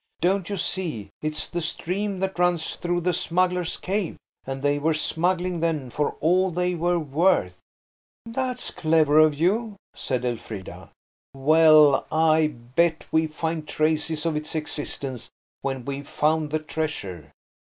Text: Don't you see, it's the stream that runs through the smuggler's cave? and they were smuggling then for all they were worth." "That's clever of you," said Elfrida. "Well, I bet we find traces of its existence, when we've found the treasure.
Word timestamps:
Don't 0.19 0.49
you 0.49 0.57
see, 0.57 1.09
it's 1.21 1.47
the 1.47 1.61
stream 1.61 2.21
that 2.21 2.39
runs 2.39 2.75
through 2.75 3.01
the 3.01 3.13
smuggler's 3.13 3.77
cave? 3.77 4.17
and 4.47 4.63
they 4.63 4.79
were 4.79 4.95
smuggling 4.95 5.59
then 5.59 5.91
for 5.91 6.13
all 6.21 6.49
they 6.49 6.73
were 6.73 6.97
worth." 6.97 7.59
"That's 8.25 8.71
clever 8.71 9.19
of 9.19 9.35
you," 9.35 9.75
said 9.95 10.25
Elfrida. 10.25 10.89
"Well, 11.35 12.07
I 12.11 12.47
bet 12.47 13.05
we 13.11 13.27
find 13.27 13.67
traces 13.67 14.25
of 14.25 14.35
its 14.35 14.55
existence, 14.55 15.29
when 15.61 15.85
we've 15.85 16.09
found 16.09 16.49
the 16.49 16.57
treasure. 16.57 17.31